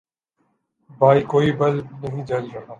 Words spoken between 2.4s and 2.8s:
رہا